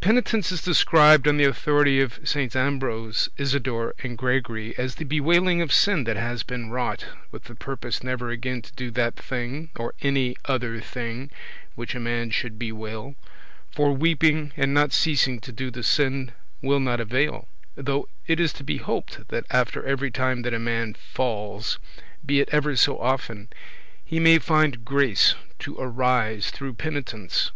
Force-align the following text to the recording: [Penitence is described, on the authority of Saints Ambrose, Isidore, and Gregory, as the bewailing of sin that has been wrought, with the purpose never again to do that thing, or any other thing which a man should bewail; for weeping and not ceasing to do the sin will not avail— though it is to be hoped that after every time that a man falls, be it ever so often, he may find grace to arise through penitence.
[Penitence 0.00 0.50
is 0.50 0.62
described, 0.62 1.28
on 1.28 1.36
the 1.36 1.44
authority 1.44 2.00
of 2.00 2.26
Saints 2.26 2.56
Ambrose, 2.56 3.28
Isidore, 3.36 3.94
and 3.98 4.16
Gregory, 4.16 4.74
as 4.78 4.94
the 4.94 5.04
bewailing 5.04 5.60
of 5.60 5.74
sin 5.74 6.04
that 6.04 6.16
has 6.16 6.42
been 6.42 6.70
wrought, 6.70 7.04
with 7.30 7.44
the 7.44 7.54
purpose 7.54 8.02
never 8.02 8.30
again 8.30 8.62
to 8.62 8.72
do 8.72 8.90
that 8.92 9.14
thing, 9.16 9.68
or 9.76 9.92
any 10.00 10.38
other 10.46 10.80
thing 10.80 11.30
which 11.74 11.94
a 11.94 12.00
man 12.00 12.30
should 12.30 12.58
bewail; 12.58 13.14
for 13.70 13.92
weeping 13.94 14.52
and 14.56 14.72
not 14.72 14.90
ceasing 14.90 15.38
to 15.40 15.52
do 15.52 15.70
the 15.70 15.82
sin 15.82 16.32
will 16.62 16.80
not 16.80 16.98
avail— 16.98 17.46
though 17.76 18.08
it 18.26 18.40
is 18.40 18.54
to 18.54 18.64
be 18.64 18.78
hoped 18.78 19.28
that 19.28 19.44
after 19.50 19.84
every 19.84 20.10
time 20.10 20.40
that 20.40 20.54
a 20.54 20.58
man 20.58 20.94
falls, 20.94 21.78
be 22.24 22.40
it 22.40 22.48
ever 22.52 22.74
so 22.74 22.98
often, 22.98 23.48
he 24.02 24.18
may 24.18 24.38
find 24.38 24.86
grace 24.86 25.34
to 25.58 25.76
arise 25.78 26.48
through 26.50 26.72
penitence. 26.72 27.50